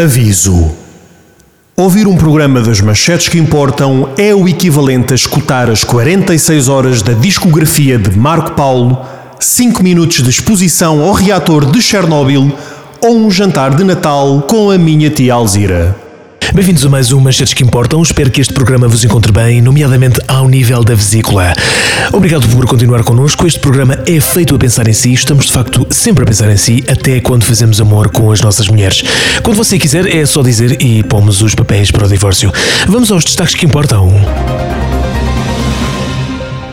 Aviso: 0.00 0.70
Ouvir 1.76 2.06
um 2.06 2.16
programa 2.16 2.62
das 2.62 2.80
manchetes 2.80 3.28
que 3.28 3.38
importam 3.38 4.08
é 4.16 4.34
o 4.34 4.48
equivalente 4.48 5.12
a 5.12 5.14
escutar 5.14 5.68
as 5.68 5.84
46 5.84 6.68
horas 6.68 7.02
da 7.02 7.12
discografia 7.12 7.98
de 7.98 8.16
Marco 8.16 8.52
Paulo, 8.52 9.04
5 9.38 9.82
minutos 9.82 10.22
de 10.22 10.30
exposição 10.30 11.02
ao 11.02 11.12
reator 11.12 11.66
de 11.66 11.82
Chernobyl 11.82 12.50
ou 13.02 13.18
um 13.18 13.30
jantar 13.30 13.74
de 13.74 13.84
Natal 13.84 14.40
com 14.48 14.70
a 14.70 14.78
minha 14.78 15.10
tia 15.10 15.34
Alzira. 15.34 16.09
Bem-vindos 16.52 16.84
a 16.84 16.88
mais 16.88 17.12
um 17.12 17.20
Manchetes 17.20 17.54
que 17.54 17.62
Importam. 17.62 18.02
Espero 18.02 18.28
que 18.28 18.40
este 18.40 18.52
programa 18.52 18.88
vos 18.88 19.04
encontre 19.04 19.30
bem, 19.30 19.62
nomeadamente 19.62 20.20
ao 20.26 20.48
nível 20.48 20.82
da 20.82 20.96
vesícula. 20.96 21.52
Obrigado 22.12 22.48
por 22.48 22.66
continuar 22.66 23.04
connosco. 23.04 23.46
Este 23.46 23.60
programa 23.60 23.96
é 24.04 24.20
feito 24.20 24.56
a 24.56 24.58
pensar 24.58 24.88
em 24.88 24.92
si. 24.92 25.12
Estamos, 25.12 25.46
de 25.46 25.52
facto, 25.52 25.86
sempre 25.90 26.24
a 26.24 26.26
pensar 26.26 26.50
em 26.50 26.56
si, 26.56 26.84
até 26.88 27.20
quando 27.20 27.44
fazemos 27.44 27.80
amor 27.80 28.10
com 28.10 28.32
as 28.32 28.40
nossas 28.40 28.66
mulheres. 28.68 29.02
Quando 29.44 29.56
você 29.56 29.78
quiser, 29.78 30.06
é 30.06 30.26
só 30.26 30.42
dizer 30.42 30.82
e 30.82 31.04
pomos 31.04 31.40
os 31.40 31.54
papéis 31.54 31.92
para 31.92 32.04
o 32.04 32.08
divórcio. 32.08 32.52
Vamos 32.88 33.12
aos 33.12 33.24
destaques 33.24 33.54
que 33.54 33.64
importam. 33.64 34.12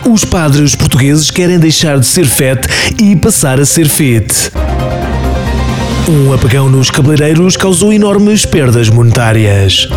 Os 0.10 0.26
padres 0.26 0.74
portugueses 0.74 1.30
querem 1.30 1.60
deixar 1.60 2.00
de 2.00 2.06
ser 2.08 2.26
FET 2.26 2.68
e 3.00 3.16
passar 3.16 3.60
a 3.60 3.66
ser 3.66 3.88
FIT. 3.88 4.52
Um 6.10 6.32
apagão 6.32 6.70
nos 6.70 6.90
cabeleireiros 6.90 7.58
causou 7.58 7.92
enormes 7.92 8.46
perdas 8.46 8.88
monetárias. 8.90 9.90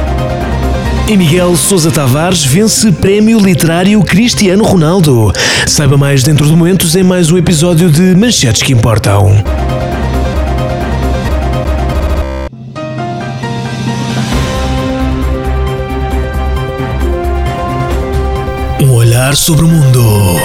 E 1.09 1.17
Miguel 1.17 1.57
Sousa 1.57 1.89
Tavares 1.89 2.45
vence 2.45 2.91
Prémio 2.91 3.39
Literário 3.39 4.03
Cristiano 4.03 4.65
Ronaldo. 4.65 5.33
Saiba 5.69 5.97
mais 5.97 6.25
dentro 6.25 6.45
de 6.45 6.51
momentos 6.51 6.97
em 6.97 7.05
mais 7.05 7.31
um 7.31 7.39
episódio 7.39 7.89
de 7.89 8.17
Manchetes 8.17 8.61
que 8.61 8.73
Importam. 8.73 9.31
Um 18.83 18.91
olhar 18.95 19.37
sobre 19.37 19.65
o 19.65 19.69
mundo. 19.69 20.41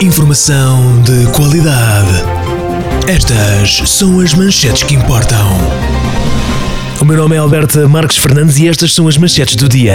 Informação 0.00 1.00
de 1.02 1.30
qualidade. 1.30 2.33
Estas 3.08 3.88
são 3.88 4.20
as 4.20 4.34
manchetes 4.34 4.82
que 4.82 4.94
importam. 4.94 6.23
O 7.04 7.06
meu 7.06 7.18
nome 7.18 7.36
é 7.36 7.38
Alberto 7.38 7.86
Marques 7.86 8.16
Fernandes 8.16 8.56
e 8.56 8.66
estas 8.66 8.94
são 8.94 9.06
as 9.06 9.18
manchetes 9.18 9.56
do 9.56 9.68
dia. 9.68 9.94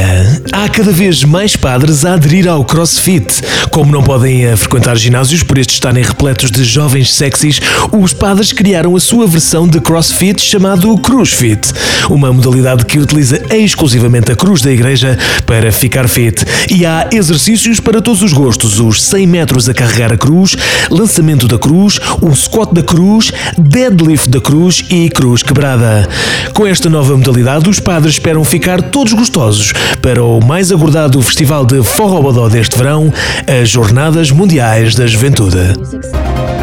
Há 0.52 0.70
cada 0.70 0.92
vez 0.92 1.24
mais 1.24 1.56
padres 1.56 2.06
a 2.06 2.14
aderir 2.14 2.48
ao 2.48 2.64
CrossFit. 2.64 3.42
Como 3.72 3.92
não 3.92 4.04
podem 4.04 4.46
eh, 4.46 4.56
frequentar 4.56 4.96
ginásios 4.96 5.42
por 5.42 5.58
estes 5.58 5.78
estarem 5.78 6.04
repletos 6.04 6.52
de 6.52 6.64
jovens 6.64 7.12
sexys, 7.12 7.60
os 7.92 8.14
padres 8.14 8.54
criaram 8.54 8.96
a 8.96 9.00
sua 9.00 9.26
versão 9.26 9.68
de 9.68 9.82
CrossFit 9.82 10.40
chamado 10.40 10.96
CruzFit, 11.00 11.74
uma 12.12 12.32
modalidade 12.32 12.86
que 12.86 13.00
utiliza 13.00 13.42
exclusivamente 13.50 14.32
a 14.32 14.36
cruz 14.36 14.62
da 14.62 14.72
igreja 14.72 15.18
para 15.48 15.72
ficar 15.72 16.08
fit. 16.08 16.46
E 16.70 16.86
há 16.86 17.10
exercícios 17.12 17.80
para 17.80 18.04
todos 18.04 18.22
os 18.22 18.34
gostos: 18.34 18.80
os 18.80 19.02
100 19.02 19.26
metros 19.26 19.68
a 19.68 19.74
carregar 19.74 20.14
a 20.14 20.18
cruz, 20.18 20.56
lançamento 20.92 21.48
da 21.48 21.58
cruz, 21.58 22.00
o 22.22 22.36
squat 22.36 22.72
da 22.72 22.84
cruz, 22.84 23.32
deadlift 23.58 24.30
da 24.30 24.40
cruz 24.40 24.86
e 24.92 25.10
cruz 25.10 25.42
quebrada. 25.42 26.08
Com 26.54 26.68
esta 26.68 26.88
nova 26.88 26.99
nova 27.00 27.16
modalidade, 27.16 27.70
os 27.70 27.80
padres 27.80 28.16
esperam 28.16 28.44
ficar 28.44 28.82
todos 28.82 29.14
gostosos 29.14 29.72
para 30.02 30.22
o 30.22 30.44
mais 30.44 30.70
aguardado 30.70 31.22
festival 31.22 31.66
de 31.66 31.82
Forrobodó 31.82 32.50
deste 32.50 32.78
verão, 32.78 33.10
as 33.48 33.70
Jornadas 33.70 34.32
Mundiais 34.32 34.96
da 34.96 35.08
Juventude. 35.08 36.59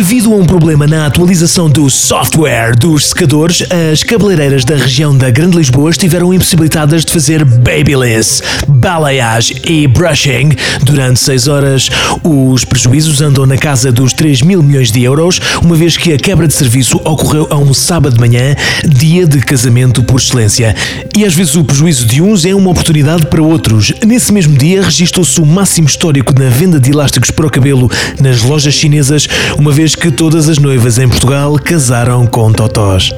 Devido 0.00 0.32
a 0.32 0.36
um 0.36 0.46
problema 0.46 0.86
na 0.86 1.04
atualização 1.04 1.68
do 1.68 1.90
software 1.90 2.74
dos 2.74 3.10
secadores, 3.10 3.62
as 3.92 4.02
cabeleireiras 4.02 4.64
da 4.64 4.74
região 4.74 5.14
da 5.14 5.28
Grande 5.28 5.58
Lisboa 5.58 5.90
estiveram 5.90 6.32
impossibilitadas 6.32 7.04
de 7.04 7.12
fazer 7.12 7.44
babyliss, 7.44 8.42
balayage 8.66 9.60
e 9.62 9.86
brushing 9.86 10.52
durante 10.84 11.20
6 11.20 11.48
horas. 11.48 11.90
Os 12.24 12.64
prejuízos 12.64 13.20
andam 13.20 13.44
na 13.44 13.58
casa 13.58 13.92
dos 13.92 14.14
3 14.14 14.40
mil 14.40 14.62
milhões 14.62 14.90
de 14.90 15.02
euros, 15.02 15.38
uma 15.62 15.76
vez 15.76 15.98
que 15.98 16.14
a 16.14 16.16
quebra 16.16 16.48
de 16.48 16.54
serviço 16.54 16.96
ocorreu 17.04 17.46
a 17.50 17.58
um 17.58 17.74
sábado 17.74 18.14
de 18.14 18.20
manhã, 18.20 18.56
dia 18.88 19.26
de 19.26 19.38
casamento 19.40 20.02
por 20.02 20.18
excelência. 20.18 20.74
E 21.14 21.26
às 21.26 21.34
vezes 21.34 21.56
o 21.56 21.62
prejuízo 21.62 22.06
de 22.06 22.22
uns 22.22 22.46
é 22.46 22.54
uma 22.54 22.70
oportunidade 22.70 23.26
para 23.26 23.42
outros. 23.42 23.92
Nesse 24.06 24.32
mesmo 24.32 24.56
dia 24.56 24.80
registrou-se 24.80 25.38
o 25.42 25.44
máximo 25.44 25.86
histórico 25.86 26.32
na 26.40 26.48
venda 26.48 26.80
de 26.80 26.90
elásticos 26.90 27.30
para 27.30 27.46
o 27.46 27.50
cabelo 27.50 27.90
nas 28.18 28.40
lojas 28.40 28.72
chinesas, 28.72 29.28
uma 29.58 29.70
vez 29.70 29.89
vez 29.90 29.94
que 29.96 30.10
todas 30.10 30.48
as 30.48 30.58
noivas 30.58 30.98
em 30.98 31.08
Portugal 31.08 31.56
casaram 31.58 32.26
com 32.26 32.52
totós. 32.52 33.10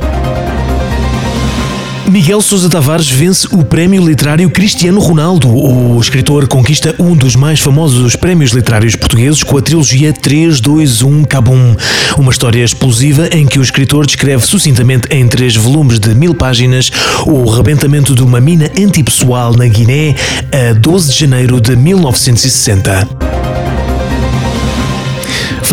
Miguel 2.09 2.41
Sousa 2.41 2.69
Tavares 2.69 3.11
vence 3.11 3.47
o 3.53 3.65
Prémio 3.65 4.07
Literário 4.07 4.49
Cristiano 4.49 5.01
Ronaldo. 5.01 5.49
O 5.49 6.01
escritor 6.01 6.47
conquista 6.47 6.95
um 6.99 7.17
dos 7.17 7.37
mais 7.37 7.61
famosos 7.61 8.17
prémios 8.17 8.53
literários 8.53 8.97
portugueses 8.97 9.43
com 9.43 9.57
a 9.59 9.63
trilogia 9.63 10.13
321 10.13 11.25
Cabum, 11.25 11.75
uma 12.17 12.31
história 12.31 12.65
explosiva 12.65 13.29
em 13.33 13.47
que 13.47 13.59
o 13.59 13.63
escritor 13.63 14.07
descreve 14.07 14.47
sucintamente 14.47 15.09
em 15.11 15.27
três 15.27 15.57
volumes 15.57 15.99
de 15.99 16.15
mil 16.15 16.35
páginas 16.35 16.91
o 17.27 17.49
rebentamento 17.51 18.15
de 18.15 18.23
uma 18.23 18.41
mina 18.41 18.71
antipessoal 18.79 19.55
na 19.55 19.67
Guiné 19.67 20.15
a 20.53 20.73
12 20.75 21.13
de 21.13 21.19
janeiro 21.19 21.61
de 21.61 21.77
1960. 21.77 23.42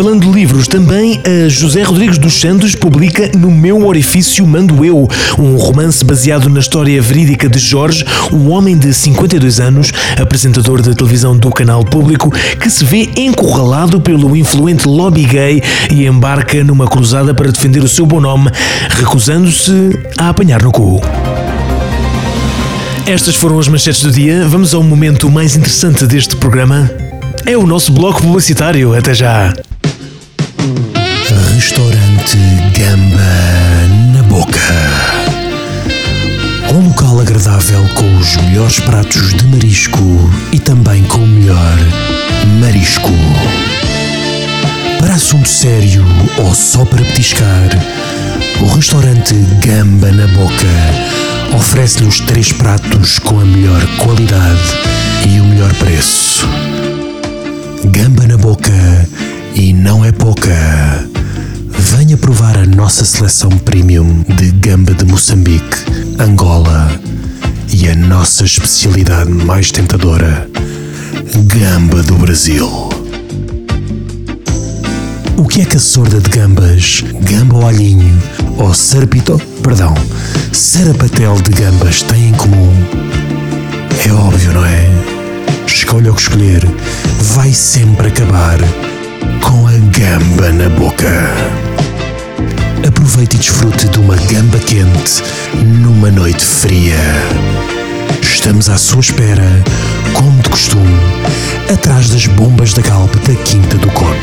Falando 0.00 0.22
de 0.22 0.32
livros, 0.32 0.66
também 0.66 1.20
a 1.26 1.46
José 1.46 1.82
Rodrigues 1.82 2.16
dos 2.16 2.40
Santos 2.40 2.74
publica 2.74 3.30
No 3.36 3.50
Meu 3.50 3.86
Orifício 3.86 4.46
Mando 4.46 4.82
Eu, 4.82 5.06
um 5.38 5.56
romance 5.56 6.02
baseado 6.02 6.48
na 6.48 6.58
história 6.58 7.02
verídica 7.02 7.50
de 7.50 7.58
Jorge, 7.58 8.02
um 8.32 8.50
homem 8.50 8.78
de 8.78 8.94
52 8.94 9.60
anos, 9.60 9.92
apresentador 10.18 10.80
de 10.80 10.94
televisão 10.94 11.36
do 11.36 11.50
canal 11.50 11.84
público, 11.84 12.32
que 12.58 12.70
se 12.70 12.82
vê 12.82 13.10
encurralado 13.14 14.00
pelo 14.00 14.34
influente 14.34 14.88
lobby 14.88 15.26
gay 15.26 15.62
e 15.90 16.06
embarca 16.06 16.64
numa 16.64 16.86
cruzada 16.86 17.34
para 17.34 17.52
defender 17.52 17.84
o 17.84 17.88
seu 17.88 18.06
bom 18.06 18.22
nome, 18.22 18.50
recusando-se 18.88 19.90
a 20.16 20.30
apanhar 20.30 20.62
no 20.62 20.72
cu. 20.72 20.98
Estas 23.06 23.36
foram 23.36 23.58
as 23.58 23.68
manchetes 23.68 24.02
do 24.02 24.10
dia. 24.10 24.48
Vamos 24.48 24.72
ao 24.72 24.82
momento 24.82 25.28
mais 25.28 25.56
interessante 25.56 26.06
deste 26.06 26.36
programa. 26.36 26.90
É 27.44 27.54
o 27.54 27.66
nosso 27.66 27.92
bloco 27.92 28.22
publicitário. 28.22 28.96
Até 28.96 29.12
já! 29.12 29.52
Gamba 32.80 33.86
na 34.14 34.22
Boca. 34.22 34.58
Um 36.72 36.88
local 36.88 37.20
agradável 37.20 37.86
com 37.94 38.16
os 38.16 38.36
melhores 38.36 38.80
pratos 38.80 39.34
de 39.34 39.44
marisco 39.48 40.00
e 40.50 40.58
também 40.58 41.02
com 41.02 41.18
o 41.18 41.26
melhor 41.26 41.76
marisco. 42.58 43.10
Para 44.98 45.12
assunto 45.12 45.46
sério 45.46 46.02
ou 46.38 46.54
só 46.54 46.86
para 46.86 47.04
petiscar, 47.04 47.68
o 48.62 48.66
restaurante 48.74 49.34
Gamba 49.62 50.10
na 50.10 50.26
Boca 50.28 51.54
oferece-lhe 51.54 52.08
os 52.08 52.20
três 52.20 52.50
pratos 52.50 53.18
com 53.18 53.40
a 53.40 53.44
melhor 53.44 53.84
qualidade 53.98 54.74
e 55.28 55.38
o 55.38 55.44
melhor 55.44 55.74
preço. 55.74 56.48
Gamba 57.84 58.26
na 58.26 58.38
Boca 58.38 58.72
e 59.54 59.74
não 59.74 60.02
é 60.02 60.12
pouca. 60.12 61.09
Venha 62.10 62.18
provar 62.18 62.58
a 62.58 62.66
nossa 62.66 63.04
seleção 63.04 63.50
premium 63.50 64.24
de 64.36 64.50
gamba 64.50 64.92
de 64.92 65.04
Moçambique, 65.04 65.76
Angola 66.18 66.90
e 67.72 67.88
a 67.88 67.94
nossa 67.94 68.44
especialidade 68.44 69.30
mais 69.30 69.70
tentadora, 69.70 70.50
gamba 71.44 72.02
do 72.02 72.16
Brasil. 72.16 72.68
O 75.36 75.46
que 75.46 75.60
é 75.60 75.64
que 75.64 75.76
a 75.76 75.78
sorda 75.78 76.20
de 76.20 76.30
gambas, 76.30 77.04
gamba 77.20 77.58
ao 77.58 77.68
alhinho 77.68 78.20
ou 78.58 78.74
sarapito, 78.74 79.40
perdão, 79.62 79.94
sarapatel 80.50 81.40
de 81.40 81.52
gambas 81.52 82.02
tem 82.02 82.30
em 82.30 82.32
comum? 82.32 82.72
É 84.04 84.12
óbvio, 84.12 84.52
não 84.52 84.66
é? 84.66 84.84
Escolha 85.64 86.10
o 86.10 86.14
que 86.16 86.22
escolher, 86.22 86.66
vai 87.36 87.52
sempre 87.52 88.08
acabar 88.08 88.58
com 89.44 89.68
a 89.68 89.78
gamba 89.96 90.50
na 90.50 90.68
boca. 90.70 91.69
Aproveite 93.10 93.34
e 93.34 93.38
desfrute 93.40 93.88
de 93.88 93.98
uma 93.98 94.14
gamba 94.14 94.56
quente 94.60 95.20
numa 95.64 96.12
noite 96.12 96.44
fria. 96.44 96.96
Estamos 98.22 98.68
à 98.68 98.78
sua 98.78 99.00
espera, 99.00 99.44
como 100.14 100.40
de 100.40 100.48
costume, 100.48 100.96
atrás 101.72 102.08
das 102.08 102.26
bombas 102.26 102.72
da 102.72 102.82
Galp 102.82 103.12
da 103.26 103.34
Quinta 103.42 103.76
do 103.78 103.90
Conde. 103.90 104.14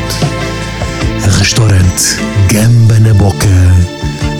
Restaurante 1.38 2.16
Gamba 2.50 2.98
na 3.00 3.12
Boca. 3.12 3.46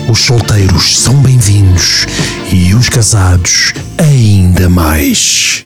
Os 0.09 0.17
solteiros 0.17 0.97
são 0.97 1.13
bem-vindos 1.17 2.07
e 2.51 2.73
os 2.73 2.89
casados 2.89 3.73
ainda 3.99 4.67
mais. 4.67 5.63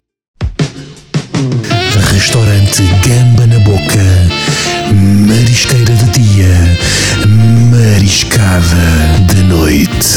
Restaurante 2.11 2.83
Gamba 3.07 3.47
na 3.47 3.59
Boca. 3.59 4.72
Marisqueira 4.93 5.95
de 5.95 6.05
dia, 6.11 6.77
mariscada 7.71 8.77
de 9.27 9.43
noite. 9.43 10.12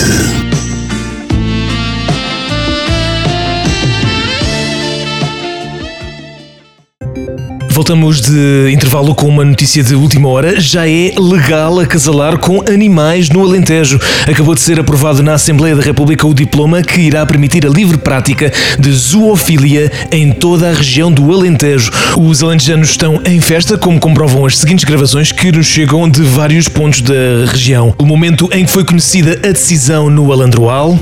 Voltamos 7.77 8.23
de 8.23 8.73
intervalo 8.73 9.15
com 9.15 9.29
uma 9.29 9.45
notícia 9.45 9.83
de 9.85 9.95
última 9.95 10.31
hora. 10.31 10.59
Já 10.59 10.89
é 10.89 11.13
legal 11.19 11.79
acasalar 11.79 12.39
com 12.39 12.63
animais 12.67 13.29
no 13.29 13.43
Alentejo. 13.43 14.01
Acabou 14.27 14.55
de 14.55 14.63
ser 14.63 14.81
aprovado 14.81 15.23
na 15.23 15.35
Assembleia 15.35 15.77
da 15.77 15.83
República 15.83 16.27
o 16.27 16.33
diploma 16.33 16.81
que 16.81 17.03
irá 17.03 17.27
permitir 17.27 17.67
a 17.67 17.69
livre 17.69 17.99
prática 17.99 18.51
de 18.79 18.91
zoofilia 18.91 19.93
em 20.11 20.33
toda 20.33 20.71
a 20.71 20.73
região 20.73 21.13
do 21.13 21.31
Alentejo. 21.31 21.91
Os 22.17 22.43
alentejanos 22.43 22.89
estão 22.89 23.21
em 23.27 23.43
festa, 23.43 23.77
como 23.77 24.01
comprovam 24.01 24.47
as 24.47 24.57
seguintes 24.57 24.87
gravações 24.87 25.31
que 25.31 25.53
nos 25.53 25.67
chegam 25.67 26.09
de 26.09 26.23
vários 26.23 26.69
pontos 26.69 27.03
da 27.03 27.45
região. 27.47 27.95
O 27.99 28.07
momento 28.07 28.49
em 28.53 28.65
que 28.65 28.71
foi 28.71 28.87
conhecida 28.87 29.33
a 29.47 29.53
decisão 29.53 30.09
no 30.09 30.33
Alandroal. 30.33 30.99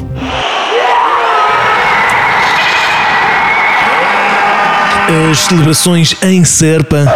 As 5.30 5.38
celebrações 5.38 6.16
em 6.22 6.44
Serpa 6.44 7.06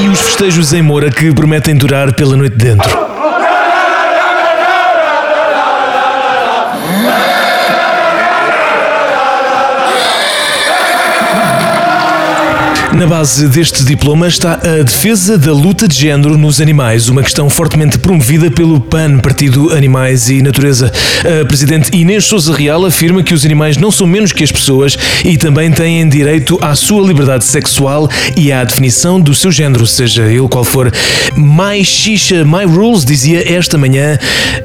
e 0.00 0.08
os 0.08 0.20
festejos 0.20 0.72
em 0.72 0.80
Moura 0.80 1.10
que 1.10 1.32
prometem 1.32 1.76
durar 1.76 2.12
pela 2.14 2.36
noite 2.36 2.56
dentro. 2.56 3.11
Na 13.02 13.08
base 13.08 13.48
deste 13.48 13.84
diploma 13.84 14.28
está 14.28 14.60
a 14.62 14.80
defesa 14.84 15.36
da 15.36 15.52
luta 15.52 15.88
de 15.88 15.98
género 15.98 16.38
nos 16.38 16.60
animais, 16.60 17.08
uma 17.08 17.20
questão 17.20 17.50
fortemente 17.50 17.98
promovida 17.98 18.48
pelo 18.48 18.80
PAN, 18.80 19.18
Partido 19.18 19.72
Animais 19.74 20.30
e 20.30 20.40
Natureza. 20.40 20.92
A 21.42 21.44
presidente 21.44 21.90
Inês 21.96 22.24
Souza 22.26 22.54
Real 22.54 22.86
afirma 22.86 23.24
que 23.24 23.34
os 23.34 23.44
animais 23.44 23.76
não 23.76 23.90
são 23.90 24.06
menos 24.06 24.30
que 24.30 24.44
as 24.44 24.52
pessoas 24.52 24.96
e 25.24 25.36
também 25.36 25.72
têm 25.72 26.08
direito 26.08 26.56
à 26.62 26.76
sua 26.76 27.04
liberdade 27.04 27.42
sexual 27.42 28.08
e 28.36 28.52
à 28.52 28.62
definição 28.62 29.20
do 29.20 29.34
seu 29.34 29.50
género, 29.50 29.84
seja 29.84 30.22
ele 30.22 30.46
qual 30.46 30.62
for. 30.62 30.92
Mais 31.34 31.88
xixa, 31.88 32.44
my 32.44 32.64
rules, 32.64 33.04
dizia 33.04 33.52
esta 33.52 33.76
manhã 33.76 34.16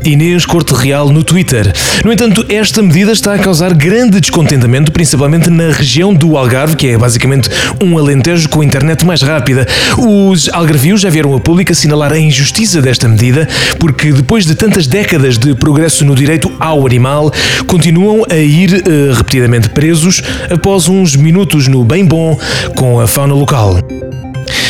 Inês 0.06 0.46
Corte 0.46 0.76
Real 0.76 1.10
no 1.10 1.24
Twitter. 1.24 1.74
No 2.06 2.14
entanto, 2.14 2.46
esta 2.50 2.84
medida 2.84 3.14
está 3.14 3.34
a 3.34 3.40
causar 3.40 3.74
grande 3.74 4.22
descontentamento, 4.22 4.92
principalmente 4.92 5.50
na 5.50 5.72
região 5.72 6.14
do 6.14 6.38
Algarve, 6.38 6.76
que 6.76 6.86
é 6.86 6.98
basicamente 7.00 7.50
um 7.82 7.98
alentejo 7.98 8.27
Alentejo 8.28 8.50
com 8.50 8.60
a 8.60 8.66
internet 8.66 9.06
mais 9.06 9.22
rápida. 9.22 9.66
Os 9.98 10.50
algarvios 10.50 11.00
já 11.00 11.10
vieram 11.10 11.34
a 11.34 11.40
público 11.40 11.72
assinalar 11.72 12.12
a 12.12 12.20
injustiça 12.20 12.82
desta 12.82 13.08
medida, 13.08 13.48
porque 13.80 14.12
depois 14.12 14.46
de 14.46 14.54
tantas 14.54 14.86
décadas 14.86 15.38
de 15.38 15.56
progresso 15.56 16.04
no 16.04 16.14
direito 16.14 16.52
ao 16.60 16.86
animal, 16.86 17.32
continuam 17.68 18.26
a 18.30 18.36
ir 18.36 18.84
uh, 18.86 19.14
repetidamente 19.14 19.70
presos 19.70 20.22
após 20.52 20.90
uns 20.90 21.16
minutos 21.16 21.70
no 21.70 21.86
bem 21.86 22.06
bom 22.06 22.38
com 22.76 23.00
a 23.00 23.08
fauna 23.08 23.34
local. 23.34 23.80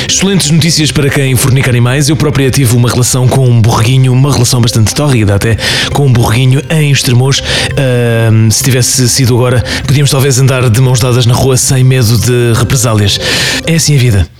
Excelentes 0.09 0.50
notícias 0.50 0.92
para 0.92 1.09
quem 1.09 1.36
fornica 1.36 1.69
animais. 1.69 2.09
Eu 2.09 2.15
própria 2.15 2.50
tive 2.50 2.75
uma 2.75 2.89
relação 2.89 3.27
com 3.27 3.48
um 3.48 3.62
borreguinho, 3.62 4.13
uma 4.13 4.31
relação 4.31 4.62
bastante 4.62 4.95
tórrida 4.95 5.36
até, 5.36 5.57
com 5.94 6.07
um 6.07 6.13
borreguinho 6.13 6.62
em 6.69 6.92
Estremoz. 6.92 7.39
Uh, 7.39 8.51
se 8.51 8.63
tivesse 8.63 9.07
sido 9.09 9.36
agora, 9.36 9.63
podíamos 9.86 10.09
talvez 10.09 10.39
andar 10.39 10.69
de 10.69 10.81
mãos 10.81 11.00
dadas 11.00 11.25
na 11.25 11.33
rua 11.33 11.57
sem 11.57 11.83
medo 11.83 12.18
de 12.18 12.54
represálias. 12.57 13.19
É 13.65 13.75
assim 13.75 13.95
a 13.95 14.00
vida. 14.00 14.36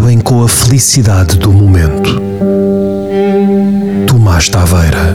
Acabem 0.00 0.18
com 0.18 0.42
a 0.42 0.48
felicidade 0.48 1.36
do 1.36 1.52
momento. 1.52 2.18
Tomás 4.06 4.48
Taveira 4.48 5.14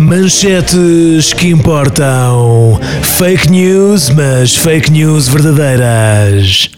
Manchetes 0.00 1.32
que 1.32 1.48
importam. 1.48 2.80
Fake 3.02 3.48
news, 3.48 4.10
mas 4.10 4.56
fake 4.56 4.90
news 4.90 5.28
verdadeiras. 5.28 6.75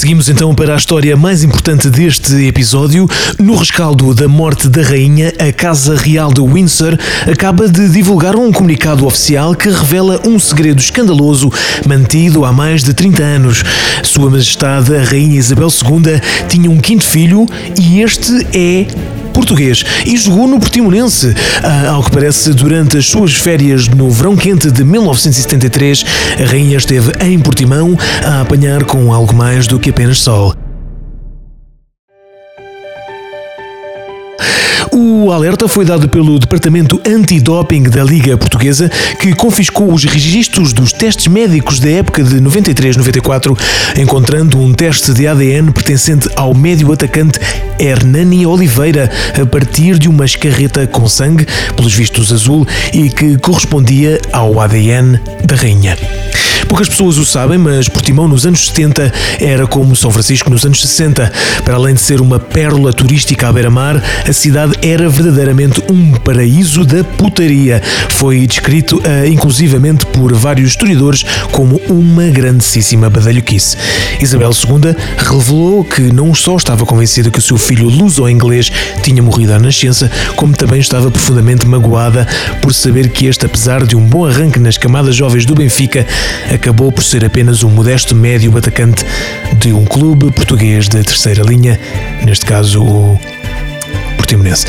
Seguimos 0.00 0.30
então 0.30 0.54
para 0.54 0.72
a 0.72 0.78
história 0.78 1.14
mais 1.14 1.44
importante 1.44 1.90
deste 1.90 2.32
episódio. 2.46 3.06
No 3.38 3.54
rescaldo 3.54 4.14
da 4.14 4.26
morte 4.26 4.66
da 4.66 4.80
rainha, 4.80 5.30
a 5.38 5.52
Casa 5.52 5.94
Real 5.94 6.32
de 6.32 6.40
Windsor 6.40 6.96
acaba 7.30 7.68
de 7.68 7.86
divulgar 7.90 8.34
um 8.34 8.50
comunicado 8.50 9.04
oficial 9.04 9.54
que 9.54 9.68
revela 9.68 10.18
um 10.26 10.38
segredo 10.38 10.80
escandaloso 10.80 11.52
mantido 11.86 12.46
há 12.46 12.50
mais 12.50 12.82
de 12.82 12.94
30 12.94 13.22
anos. 13.22 13.62
Sua 14.02 14.30
Majestade, 14.30 14.96
a 14.96 15.04
Rainha 15.04 15.38
Isabel 15.38 15.68
II, 15.68 16.18
tinha 16.48 16.70
um 16.70 16.78
quinto 16.78 17.04
filho 17.04 17.44
e 17.78 18.00
este 18.00 18.46
é 18.54 18.86
português 19.30 19.84
e 20.06 20.16
jogou 20.16 20.46
no 20.46 20.58
Portimonense. 20.60 21.34
Ah, 21.62 21.90
ao 21.90 22.02
que 22.02 22.10
parece, 22.10 22.52
durante 22.52 22.96
as 22.96 23.06
suas 23.06 23.34
férias 23.34 23.88
no 23.88 24.10
verão 24.10 24.36
quente 24.36 24.70
de 24.70 24.84
1973, 24.84 26.04
a 26.40 26.50
rainha 26.50 26.76
esteve 26.76 27.12
em 27.24 27.38
Portimão 27.38 27.96
a 28.24 28.42
apanhar 28.42 28.84
com 28.84 29.12
algo 29.12 29.34
mais 29.34 29.66
do 29.66 29.78
que 29.78 29.90
apenas 29.90 30.18
sol. 30.18 30.54
O 34.92 35.30
alerta 35.30 35.68
foi 35.68 35.84
dado 35.84 36.08
pelo 36.08 36.38
Departamento 36.38 37.00
Antidoping 37.06 37.84
da 37.84 38.02
Liga 38.02 38.36
Portuguesa, 38.36 38.90
que 39.20 39.32
confiscou 39.34 39.92
os 39.92 40.04
registros 40.04 40.72
dos 40.72 40.92
testes 40.92 41.28
médicos 41.28 41.78
da 41.78 41.88
época 41.88 42.24
de 42.24 42.40
93-94, 42.40 43.56
encontrando 43.96 44.58
um 44.58 44.72
teste 44.74 45.12
de 45.12 45.28
ADN 45.28 45.70
pertencente 45.72 46.28
ao 46.34 46.52
médio 46.54 46.92
atacante 46.92 47.38
Hernani 47.78 48.44
Oliveira, 48.44 49.08
a 49.40 49.46
partir 49.46 49.96
de 49.96 50.08
uma 50.08 50.24
escarreta 50.24 50.86
com 50.86 51.06
sangue, 51.06 51.46
pelos 51.76 51.94
vistos 51.94 52.32
azul, 52.32 52.66
e 52.92 53.10
que 53.10 53.38
correspondia 53.38 54.20
ao 54.32 54.60
ADN 54.60 55.20
da 55.44 55.54
rainha. 55.54 55.96
Poucas 56.68 56.88
pessoas 56.88 57.18
o 57.18 57.24
sabem, 57.24 57.58
mas 57.58 57.88
Portimão 57.88 58.28
nos 58.28 58.46
anos 58.46 58.66
70 58.66 59.12
era 59.40 59.66
como 59.66 59.94
São 59.96 60.10
Francisco 60.10 60.50
nos 60.50 60.64
anos 60.64 60.80
60. 60.80 61.32
Para 61.64 61.74
além 61.74 61.94
de 61.94 62.00
ser 62.00 62.20
uma 62.20 62.38
pérola 62.38 62.92
turística 62.92 63.48
à 63.48 63.52
beira-mar, 63.52 64.02
a 64.26 64.32
cidade 64.32 64.74
era 64.82 65.08
verdadeiramente 65.08 65.82
um 65.90 66.12
paraíso 66.12 66.84
da 66.84 67.02
putaria. 67.04 67.82
Foi 68.10 68.46
descrito 68.46 68.98
uh, 68.98 69.26
inclusivamente 69.26 70.06
por 70.06 70.32
vários 70.32 70.70
historiadores 70.70 71.24
como 71.52 71.80
uma 71.88 72.26
grandíssima 72.28 73.10
badalhoquice. 73.10 73.76
Isabel 74.20 74.50
II 74.50 74.94
revelou 75.18 75.84
que 75.84 76.02
não 76.02 76.34
só 76.34 76.56
estava 76.56 76.86
convencida 76.86 77.30
que 77.30 77.38
o 77.38 77.42
seu 77.42 77.58
filho 77.58 77.88
luso-inglês 77.88 78.70
tinha 79.02 79.22
morrido 79.22 79.52
à 79.52 79.58
nascença, 79.58 80.10
como 80.36 80.56
também 80.56 80.80
estava 80.80 81.10
profundamente 81.10 81.66
magoada 81.66 82.26
por 82.60 82.72
saber 82.72 83.10
que 83.10 83.26
este, 83.26 83.46
apesar 83.46 83.84
de 83.84 83.96
um 83.96 84.06
bom 84.06 84.26
arranque 84.26 84.58
nas 84.58 84.76
camadas 84.76 85.16
jovens 85.16 85.44
do 85.44 85.54
Benfica, 85.54 86.06
acabou 86.52 86.90
por 86.90 87.02
ser 87.02 87.24
apenas 87.24 87.62
um 87.62 87.70
modesto 87.70 88.14
médio 88.14 88.56
atacante 88.56 89.04
de 89.58 89.72
um 89.72 89.84
clube 89.84 90.30
português 90.32 90.88
da 90.88 91.02
terceira 91.02 91.42
linha, 91.42 91.78
neste 92.24 92.44
caso 92.44 92.82
o 92.82 93.20
Portimonense. 94.16 94.66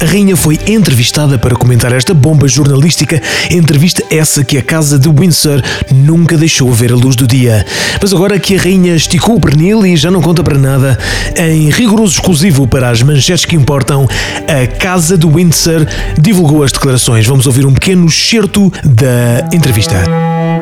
A 0.00 0.04
rainha 0.04 0.36
foi 0.36 0.58
entrevistada 0.66 1.36
para 1.38 1.56
comentar 1.56 1.92
esta 1.92 2.14
bomba 2.14 2.46
jornalística, 2.46 3.20
entrevista 3.50 4.02
essa 4.10 4.44
que 4.44 4.56
a 4.56 4.62
casa 4.62 4.98
de 4.98 5.08
Windsor 5.08 5.60
nunca 5.92 6.36
deixou 6.36 6.72
ver 6.72 6.92
a 6.92 6.94
luz 6.94 7.16
do 7.16 7.26
dia. 7.26 7.66
Mas 8.00 8.12
agora 8.12 8.38
que 8.38 8.56
a 8.56 8.62
rainha 8.62 8.94
esticou 8.94 9.36
o 9.36 9.40
pernil 9.40 9.84
e 9.84 9.96
já 9.96 10.10
não 10.10 10.22
conta 10.22 10.42
para 10.42 10.56
nada, 10.56 10.96
em 11.36 11.68
rigoroso 11.70 12.14
exclusivo 12.14 12.66
para 12.66 12.88
as 12.90 13.02
manchetes 13.02 13.44
que 13.44 13.56
importam, 13.56 14.06
a 14.46 14.66
casa 14.66 15.18
de 15.18 15.26
Windsor 15.26 15.86
divulgou 16.18 16.62
as 16.62 16.72
declarações. 16.72 17.26
Vamos 17.26 17.46
ouvir 17.46 17.66
um 17.66 17.74
pequeno 17.74 18.06
excerto 18.06 18.72
da 18.84 19.48
entrevista. 19.52 20.04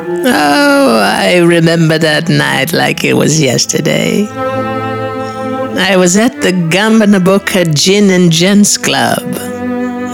Oh, 0.09 0.99
I 1.03 1.39
remember 1.39 1.97
that 1.97 2.29
night 2.29 2.71
like 2.71 3.03
it 3.03 3.13
was 3.13 3.41
yesterday. 3.41 4.25
I 4.31 5.97
was 5.97 6.15
at 6.15 6.39
the 6.41 6.53
Gamba 6.71 7.07
Naboka 7.07 7.65
Gin 7.75 8.09
and 8.09 8.31
Gents 8.31 8.77
Club. 8.77 9.25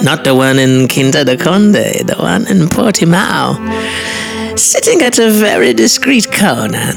Not 0.04 0.24
the 0.24 0.34
one 0.34 0.58
in 0.58 0.88
Quinta 0.88 1.24
de 1.24 1.38
Conde, 1.38 2.08
the 2.08 2.16
one 2.18 2.48
in 2.48 2.68
Portimao. 2.70 4.58
Sitting 4.58 5.02
at 5.04 5.20
a 5.20 5.30
very 5.30 5.74
discreet 5.74 6.32
corner. 6.32 6.94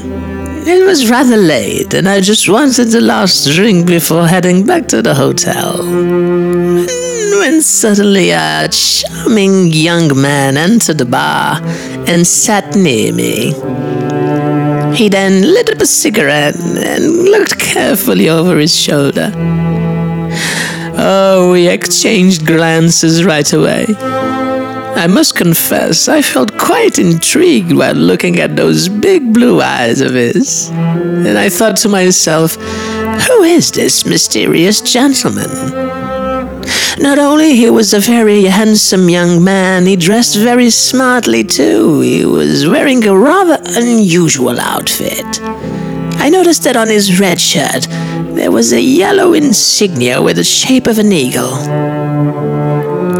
It 0.69 0.83
was 0.83 1.09
rather 1.09 1.37
late, 1.37 1.93
and 1.93 2.09
I 2.09 2.19
just 2.19 2.49
wanted 2.49 2.85
the 2.85 3.01
last 3.01 3.47
drink 3.53 3.85
before 3.85 4.27
heading 4.27 4.65
back 4.65 4.87
to 4.87 5.03
the 5.03 5.13
hotel. 5.13 5.83
When 7.57 7.63
suddenly 7.63 8.29
a 8.29 8.69
charming 8.69 9.71
young 9.71 10.15
man 10.21 10.57
entered 10.57 10.99
the 10.99 11.05
bar 11.05 11.59
and 12.05 12.27
sat 12.27 12.75
near 12.75 13.11
me. 13.11 13.53
He 14.95 15.09
then 15.09 15.41
lit 15.41 15.71
up 15.71 15.81
a 15.81 15.87
cigarette 15.87 16.55
and 16.55 17.23
looked 17.23 17.59
carefully 17.59 18.29
over 18.29 18.59
his 18.59 18.79
shoulder. 18.79 19.31
Oh, 20.99 21.49
we 21.51 21.67
exchanged 21.67 22.45
glances 22.45 23.25
right 23.25 23.51
away. 23.51 23.87
I 23.97 25.07
must 25.07 25.35
confess, 25.35 26.07
I 26.07 26.21
felt 26.21 26.55
quite 26.59 26.99
intrigued 26.99 27.71
while 27.71 27.95
looking 27.95 28.39
at 28.39 28.55
those 28.55 28.87
big 28.87 29.33
blue 29.33 29.61
eyes 29.61 29.99
of 29.99 30.13
his. 30.13 30.69
And 30.69 31.39
I 31.39 31.49
thought 31.49 31.77
to 31.77 31.89
myself, 31.89 32.53
who 32.53 33.41
is 33.41 33.71
this 33.71 34.05
mysterious 34.05 34.79
gentleman? 34.79 36.06
Not 36.99 37.19
only 37.19 37.55
he 37.55 37.69
was 37.69 37.93
a 37.93 37.99
very 37.99 38.43
handsome 38.45 39.07
young 39.07 39.43
man, 39.43 39.85
he 39.85 39.95
dressed 39.95 40.35
very 40.35 40.69
smartly 40.71 41.43
too. 41.43 42.01
He 42.01 42.25
was 42.25 42.67
wearing 42.67 43.05
a 43.07 43.15
rather 43.15 43.59
unusual 43.75 44.59
outfit. 44.59 45.39
I 46.19 46.29
noticed 46.29 46.63
that 46.63 46.75
on 46.75 46.87
his 46.87 47.19
red 47.19 47.39
shirt 47.39 47.87
there 48.35 48.51
was 48.51 48.73
a 48.73 48.81
yellow 48.81 49.33
insignia 49.33 50.21
with 50.21 50.37
the 50.37 50.43
shape 50.43 50.87
of 50.87 50.97
an 50.97 51.11
eagle. 51.11 51.55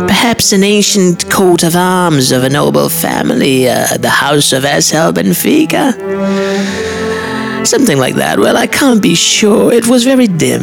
Perhaps 0.08 0.52
an 0.52 0.64
ancient 0.64 1.30
coat 1.30 1.64
of 1.64 1.76
arms 1.76 2.32
of 2.32 2.44
a 2.44 2.50
noble 2.50 2.90
family, 2.90 3.70
uh, 3.70 3.96
the 3.98 4.10
House 4.10 4.54
of 4.54 4.64
SL 4.64 5.12
Benfica. 5.14 5.94
Something 7.68 7.98
like 7.98 8.16
that. 8.16 8.40
Well, 8.40 8.56
I 8.56 8.66
can't 8.66 9.02
be 9.02 9.14
sure. 9.14 9.74
It 9.74 9.88
was 9.88 10.06
very 10.06 10.28
dim, 10.28 10.62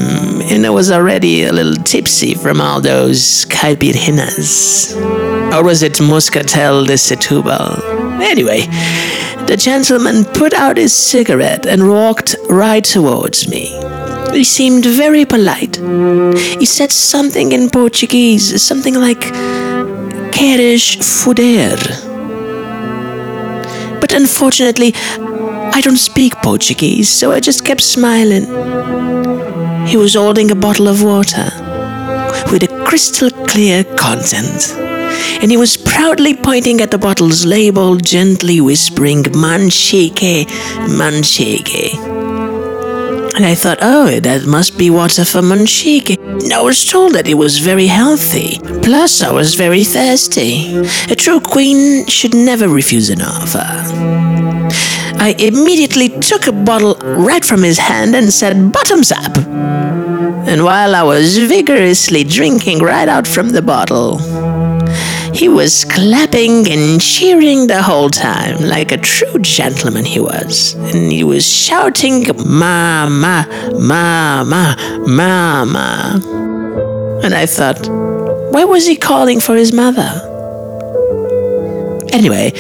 and 0.51 0.65
I 0.65 0.71
was 0.71 0.91
already 0.91 1.45
a 1.45 1.53
little 1.53 1.77
tipsy 1.85 2.35
from 2.35 2.63
all 2.63 2.81
those 2.81 3.45
caipirinhas. 3.51 4.97
Or 5.55 5.63
was 5.63 5.83
it 5.83 6.01
Muscatel 6.01 6.87
de 6.87 6.95
Setúbal? 6.95 8.23
Anyway, 8.23 8.63
the 9.47 9.57
gentleman 9.59 10.25
put 10.25 10.55
out 10.55 10.79
his 10.79 10.97
cigarette 10.97 11.67
and 11.67 11.91
walked 11.91 12.37
right 12.49 12.83
towards 12.83 13.49
me. 13.51 13.67
He 14.33 14.43
seemed 14.43 14.87
very 14.87 15.27
polite. 15.27 15.77
He 16.59 16.65
said 16.65 16.91
something 16.91 17.53
in 17.53 17.69
Portuguese, 17.69 18.63
something 18.63 18.95
like 18.95 19.21
Queres 20.33 20.97
fuder? 20.97 21.77
But 24.01 24.15
unfortunately, 24.15 24.95
I 25.77 25.81
don't 25.81 25.97
speak 25.97 26.37
Portuguese, 26.37 27.09
so 27.09 27.33
I 27.33 27.41
just 27.41 27.65
kept 27.65 27.81
smiling. 27.81 28.45
He 29.89 29.97
was 29.97 30.15
holding 30.15 30.53
a 30.53 30.55
bottle 30.55 30.87
of 30.87 31.03
water 31.03 31.47
with 32.53 32.63
a 32.63 32.85
crystal 32.87 33.29
clear 33.49 33.83
content, 33.97 34.73
and 35.43 35.51
he 35.51 35.57
was 35.57 35.77
proudly 35.77 36.37
pointing 36.37 36.81
at 36.81 36.93
the 36.93 36.99
bottle's 36.99 37.45
label, 37.45 37.97
gently 37.97 38.61
whispering, 38.61 39.25
Mancheke, 39.25 40.47
Mancheke. 40.97 41.95
And 43.35 43.45
I 43.45 43.57
thought, 43.57 43.79
oh, 43.83 44.21
that 44.21 44.47
must 44.47 44.79
be 44.79 44.91
water 44.91 45.25
for 45.25 45.41
Mancheke. 45.41 46.53
I 46.53 46.63
was 46.63 46.85
told 46.89 47.15
that 47.15 47.27
it 47.27 47.35
was 47.35 47.59
very 47.59 47.89
healthy. 47.89 48.61
Plus, 48.81 49.23
I 49.23 49.33
was 49.33 49.57
very 49.57 49.83
thirsty. 49.83 50.77
A 51.11 51.17
true 51.17 51.41
queen 51.41 52.07
should 52.07 52.33
never 52.33 52.69
refuse 52.69 53.11
an 53.11 53.23
offer. 53.23 54.23
I 55.19 55.35
immediately 55.39 56.09
took 56.21 56.47
a 56.47 56.53
bottle 56.53 56.95
right 56.95 57.45
from 57.45 57.63
his 57.63 57.79
hand 57.79 58.15
and 58.15 58.33
said, 58.33 58.73
Bottoms 58.73 59.13
up! 59.13 59.37
And 60.47 60.63
while 60.63 60.95
I 60.95 61.03
was 61.03 61.39
vigorously 61.39 62.25
drinking 62.25 62.81
right 62.81 63.09
out 63.09 63.27
from 63.27 63.51
the 63.51 63.63
bottle, 63.63 64.19
he 65.35 65.49
was 65.49 65.85
clapping 65.85 66.71
and 66.71 67.01
cheering 67.01 67.67
the 67.67 67.83
whole 67.83 68.11
time, 68.11 68.59
like 68.61 68.93
a 68.93 68.99
true 68.99 69.39
gentleman 69.41 70.05
he 70.05 70.21
was. 70.21 70.75
And 70.75 71.11
he 71.11 71.25
was 71.25 71.51
shouting, 71.51 72.27
Mama, 72.47 73.49
Mama, 73.81 74.77
Mama. 75.09 76.21
And 77.25 77.35
I 77.35 77.47
thought, 77.47 77.89
why 78.53 78.65
was 78.65 78.87
he 78.87 78.97
calling 78.97 79.41
for 79.41 79.57
his 79.57 79.73
mother? 79.73 80.34
Anyway, 82.15 82.53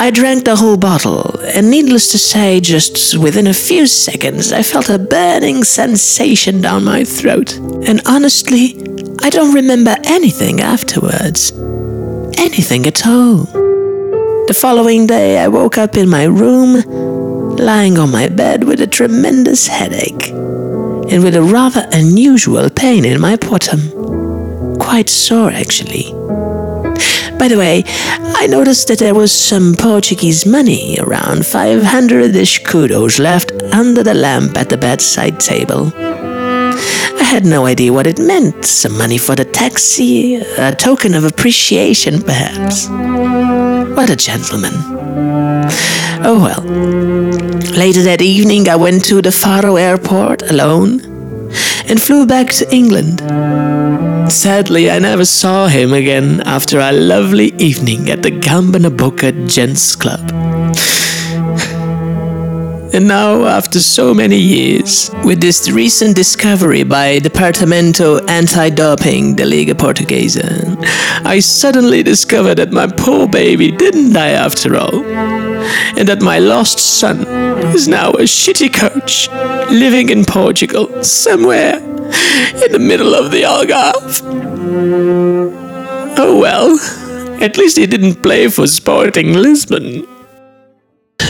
I 0.00 0.10
drank 0.10 0.44
the 0.44 0.56
whole 0.56 0.76
bottle, 0.76 1.38
and 1.54 1.70
needless 1.70 2.10
to 2.10 2.18
say, 2.18 2.60
just 2.60 3.16
within 3.16 3.46
a 3.46 3.54
few 3.54 3.86
seconds, 3.86 4.50
I 4.50 4.62
felt 4.62 4.88
a 4.88 4.98
burning 4.98 5.62
sensation 5.62 6.60
down 6.60 6.82
my 6.82 7.04
throat. 7.04 7.56
And 7.86 8.00
honestly, 8.04 8.74
I 9.22 9.30
don't 9.30 9.54
remember 9.54 9.94
anything 10.02 10.60
afterwards. 10.60 11.52
Anything 12.36 12.84
at 12.88 13.06
all. 13.06 13.44
The 14.48 14.58
following 14.60 15.06
day, 15.06 15.38
I 15.38 15.46
woke 15.46 15.78
up 15.78 15.96
in 15.96 16.08
my 16.08 16.24
room, 16.24 16.82
lying 17.58 18.00
on 18.00 18.10
my 18.10 18.28
bed 18.28 18.64
with 18.64 18.80
a 18.80 18.88
tremendous 18.88 19.68
headache, 19.68 20.30
and 20.30 21.22
with 21.22 21.36
a 21.36 21.42
rather 21.44 21.88
unusual 21.92 22.68
pain 22.70 23.04
in 23.04 23.20
my 23.20 23.36
bottom. 23.36 24.78
Quite 24.80 25.08
sore, 25.08 25.52
actually. 25.52 26.12
By 27.38 27.48
the 27.48 27.58
way, 27.58 27.84
I 27.86 28.46
noticed 28.46 28.88
that 28.88 28.98
there 28.98 29.14
was 29.14 29.30
some 29.30 29.74
Portuguese 29.78 30.46
money, 30.46 30.98
around 30.98 31.46
500 31.46 32.34
ish 32.34 32.64
kudos, 32.64 33.18
left 33.18 33.52
under 33.72 34.02
the 34.02 34.14
lamp 34.14 34.56
at 34.56 34.68
the 34.68 34.76
bedside 34.76 35.38
table. 35.38 35.92
I 35.94 37.22
had 37.22 37.44
no 37.44 37.66
idea 37.66 37.92
what 37.92 38.06
it 38.06 38.18
meant. 38.18 38.64
Some 38.64 38.96
money 38.96 39.18
for 39.18 39.34
the 39.34 39.44
taxi, 39.44 40.36
a 40.36 40.74
token 40.74 41.14
of 41.14 41.24
appreciation, 41.24 42.22
perhaps. 42.22 42.88
What 42.88 44.10
a 44.10 44.16
gentleman. 44.16 44.74
Oh 46.24 46.40
well. 46.42 46.62
Later 47.76 48.02
that 48.02 48.22
evening, 48.22 48.68
I 48.68 48.76
went 48.76 49.04
to 49.06 49.20
the 49.20 49.32
Faro 49.32 49.76
airport 49.76 50.42
alone 50.50 51.15
and 51.88 52.00
flew 52.00 52.26
back 52.26 52.48
to 52.50 52.74
England. 52.74 53.20
Sadly, 54.30 54.90
I 54.90 54.98
never 54.98 55.24
saw 55.24 55.68
him 55.68 55.92
again 55.92 56.40
after 56.44 56.80
our 56.80 56.92
lovely 56.92 57.54
evening 57.58 58.10
at 58.10 58.22
the 58.22 58.30
Gamba 58.30 58.78
Naboka 58.78 59.32
Gents 59.48 59.94
Club. 59.94 60.32
And 62.92 63.08
now, 63.08 63.44
after 63.44 63.80
so 63.80 64.14
many 64.14 64.38
years, 64.38 65.10
with 65.22 65.40
this 65.40 65.70
recent 65.70 66.16
discovery 66.16 66.82
by 66.82 67.18
Departamento 67.18 68.26
Anti-Doping 68.26 69.34
de 69.36 69.44
Liga 69.44 69.74
Portuguesa, 69.74 70.76
I 71.22 71.40
suddenly 71.40 72.02
discovered 72.02 72.54
that 72.54 72.72
my 72.72 72.86
poor 72.86 73.28
baby 73.28 73.70
didn't 73.70 74.14
die 74.14 74.30
after 74.30 74.76
all, 74.76 75.04
and 75.96 76.08
that 76.08 76.22
my 76.22 76.38
lost 76.38 76.78
son 76.78 77.26
is 77.74 77.88
now 77.88 78.10
a 78.10 78.24
shitty 78.24 78.72
coach, 78.72 79.28
living 79.70 80.08
in 80.08 80.24
Portugal, 80.24 81.02
somewhere 81.02 81.76
in 81.76 82.72
the 82.72 82.78
middle 82.80 83.14
of 83.14 83.30
the 83.30 83.42
Algarve. 83.42 84.22
Oh 86.18 86.38
well, 86.38 86.78
at 87.42 87.56
least 87.56 87.76
he 87.76 87.86
didn't 87.86 88.22
play 88.22 88.48
for 88.48 88.66
Sporting 88.66 89.34
Lisbon. 89.34 90.06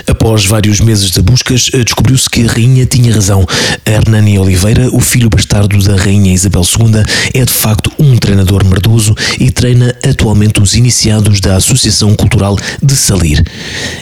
Após 0.07 0.45
vários 0.45 0.81
meses 0.81 1.11
de 1.11 1.21
buscas, 1.21 1.71
eh, 1.73 1.83
descobriu-se 1.83 2.31
que 2.31 2.45
a 2.45 2.53
rainha 2.53 2.87
tinha 2.87 3.13
razão. 3.13 3.45
Hernani 3.85 4.39
Oliveira, 4.39 4.89
o 4.93 5.01
filho 5.01 5.29
bastardo 5.29 5.77
da 5.83 5.97
rainha 5.97 6.33
Isabel 6.33 6.63
II, 6.63 7.03
é 7.35 7.45
de 7.45 7.53
facto 7.53 7.91
um 7.99 8.17
treinador 8.17 8.65
merdoso 8.65 9.15
e 9.39 9.51
treina 9.51 9.95
atualmente 10.09 10.63
os 10.63 10.75
iniciados 10.75 11.41
da 11.41 11.57
Associação 11.57 12.15
Cultural 12.15 12.57
de 12.83 12.97
Salir. 12.97 13.43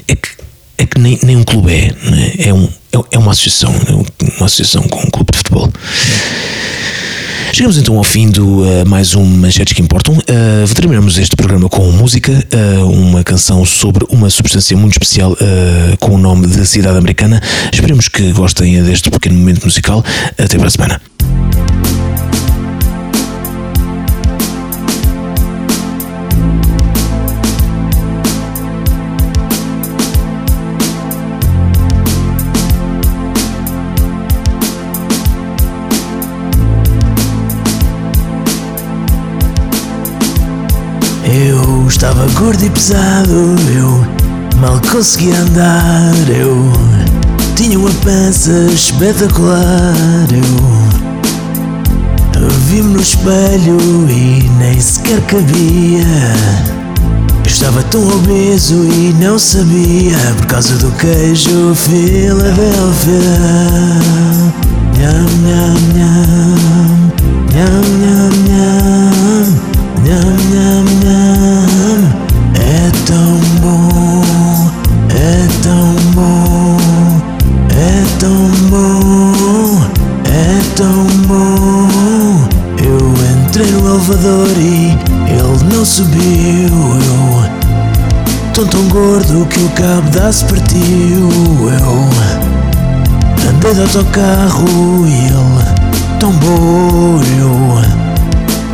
É 0.06 0.14
que, 0.14 0.28
é 0.78 0.87
que 0.87 0.99
nem, 0.99 1.18
nem 1.23 1.37
um 1.37 1.44
clube 1.44 1.73
é, 1.73 2.49
é, 2.49 2.52
um, 2.52 2.68
é 3.11 3.18
uma 3.18 3.32
associação, 3.32 3.75
é 3.88 3.92
uma 4.38 4.46
associação 4.46 4.82
com 4.82 5.00
um 5.00 5.11
clube 5.11 5.30
de 5.32 5.38
futebol. 5.38 5.73
Chegamos 7.54 7.78
então 7.78 7.96
ao 7.96 8.02
fim 8.02 8.28
do 8.30 8.62
uh, 8.62 8.84
mais 8.84 9.14
um 9.14 9.25
Manchetes 9.25 9.75
que 9.75 9.80
Importam. 9.80 10.14
Uh, 10.14 10.75
terminamos 10.75 11.16
este 11.18 11.37
programa 11.37 11.68
com 11.68 11.88
música, 11.92 12.32
uh, 12.32 12.90
uma 12.90 13.23
canção 13.23 13.64
sobre 13.64 14.04
uma 14.11 14.28
substância 14.28 14.76
muito 14.76 14.94
especial 14.94 15.37
com 16.00 16.16
o 16.16 16.18
nome 16.18 16.49
de 16.49 16.66
Cidade 16.66 16.99
Americana. 16.99 17.40
Esperemos 17.73 18.08
que 18.08 18.32
gostem 18.32 18.82
deste 18.82 19.08
pequeno 19.08 19.37
momento 19.37 19.62
musical. 19.62 20.04
Até 20.37 20.58
para 20.58 20.66
a 20.66 20.70
semana. 20.70 21.13
Estava 41.95 42.27
gordo 42.41 42.65
e 42.65 42.71
pesado, 42.71 43.55
eu 43.73 44.05
mal 44.59 44.81
conseguia 44.91 45.39
andar, 45.39 46.13
eu 46.29 46.73
tinha 47.55 47.79
uma 47.79 47.91
pança 48.03 48.51
espetacular, 48.73 49.95
eu 52.37 52.49
vi-me 52.67 52.95
no 52.95 53.01
espelho 53.01 53.79
e 54.11 54.43
nem 54.59 54.81
sequer 54.81 55.21
cabia. 55.27 56.05
Eu 57.45 57.47
estava 57.47 57.81
tão 57.85 58.03
obeso 58.09 58.75
e 58.75 59.15
não 59.21 59.39
sabia 59.39 60.17
por 60.39 60.47
causa 60.47 60.77
do 60.79 60.91
queijo 60.93 61.77
Filadélfia. 61.77 63.21
Nham, 64.99 65.27
nham, 65.45 65.75
nham, 65.95 66.57
nham, 67.55 67.83
nham, 68.01 68.31
nham, 68.49 69.13
da-se 90.25 90.45
partiu. 90.47 91.28
Eu 91.69 93.50
andei 93.50 93.75
de 93.75 93.81
autocarro 93.81 95.07
e 95.07 95.26
ele 95.26 96.19
tombou. 96.19 97.21
Eu 97.38 97.75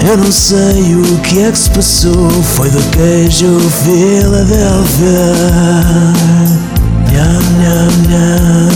eu 0.08 0.16
não 0.16 0.32
sei 0.32 0.94
o 0.94 1.18
que 1.18 1.40
é 1.40 1.50
que 1.50 1.58
se 1.58 1.70
passou. 1.70 2.30
Foi 2.30 2.70
do 2.70 2.80
queijo 2.90 3.58
Filadélfia. 3.82 5.10
Nham, 7.12 7.42
nham, 7.60 7.90
nham. 8.08 8.68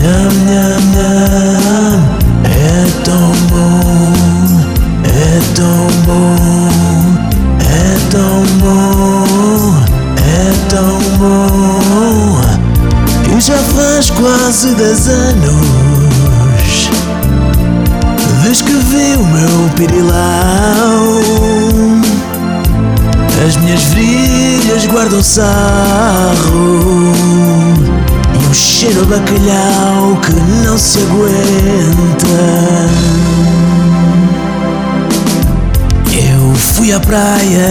Nham, 0.00 0.32
nham, 0.48 0.80
nham. 0.94 2.00
É 2.44 2.86
tão 3.04 3.30
bom. 3.50 4.12
É 5.04 5.40
tão 5.54 5.86
bom. 6.06 6.88
É 7.60 8.10
tão 8.10 8.42
bom. 8.60 9.17
E 13.36 13.40
já 13.40 13.58
faz 13.58 14.10
quase 14.10 14.72
dez 14.76 15.08
anos. 15.08 16.88
Desde 18.44 18.62
que 18.62 18.72
vi 18.72 19.16
o 19.16 19.26
meu 19.26 19.68
pirilau 19.76 21.20
As 23.44 23.56
minhas 23.56 23.82
virilhas 23.82 24.86
guardam 24.86 25.22
sarro 25.22 27.12
E 28.32 28.46
um 28.48 28.54
cheiro 28.54 29.02
a 29.02 29.06
bacalhau 29.06 30.16
que 30.22 30.32
não 30.64 30.78
se 30.78 31.00
aguenta. 31.00 32.38
Eu 36.14 36.54
fui 36.54 36.92
à 36.92 37.00
praia 37.00 37.70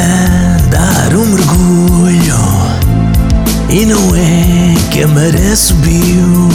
dar 0.70 1.16
um 1.16 1.26
mergulho 1.26 2.77
E 3.70 3.86
não 3.86 4.16
é 4.16 4.76
que 4.92 5.04
a 5.04 5.08
maré 5.08 5.56
subiu 5.56 6.50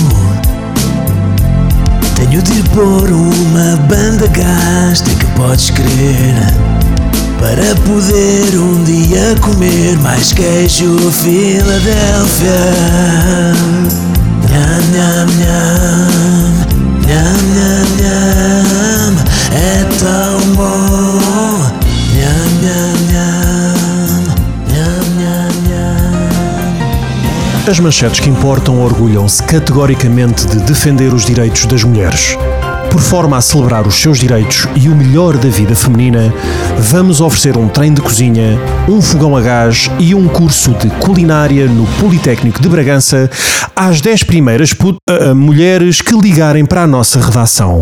tenho 2.16 2.42
de 2.42 2.62
pôr 2.70 3.10
uma 3.12 3.76
banda 3.88 4.26
gasta 4.28 5.10
que 5.10 5.26
podes 5.36 5.68
crer 5.70 6.34
Para 7.38 7.74
poder 7.84 8.58
um 8.58 8.82
dia 8.84 9.36
comer 9.42 9.98
mais 9.98 10.32
queijo 10.32 10.96
Filadélfia 11.10 12.50
Nham, 14.48 14.80
nham, 14.94 15.11
As 27.72 27.80
manchetes 27.80 28.20
que 28.20 28.28
importam 28.28 28.82
orgulham-se 28.82 29.42
categoricamente 29.44 30.46
de 30.46 30.56
defender 30.64 31.14
os 31.14 31.24
direitos 31.24 31.64
das 31.64 31.82
mulheres. 31.82 32.36
Por 32.90 33.00
forma 33.00 33.38
a 33.38 33.40
celebrar 33.40 33.86
os 33.86 33.94
seus 33.94 34.18
direitos 34.18 34.68
e 34.76 34.90
o 34.90 34.94
melhor 34.94 35.38
da 35.38 35.48
vida 35.48 35.74
feminina, 35.74 36.34
vamos 36.76 37.22
oferecer 37.22 37.56
um 37.56 37.68
trem 37.68 37.94
de 37.94 38.02
cozinha, 38.02 38.60
um 38.86 39.00
fogão 39.00 39.34
a 39.34 39.40
gás 39.40 39.90
e 39.98 40.14
um 40.14 40.28
curso 40.28 40.74
de 40.74 40.90
culinária 40.96 41.66
no 41.66 41.86
Politécnico 41.98 42.60
de 42.60 42.68
Bragança 42.68 43.30
às 43.74 44.02
10 44.02 44.24
primeiras 44.24 44.74
ah, 45.08 45.34
mulheres 45.34 46.02
que 46.02 46.14
ligarem 46.14 46.66
para 46.66 46.82
a 46.82 46.86
nossa 46.86 47.18
redação. 47.18 47.80